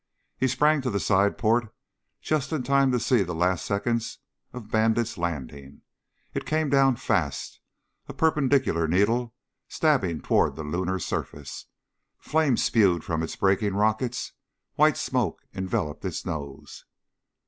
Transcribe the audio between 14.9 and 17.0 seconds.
smoke enveloped its nose.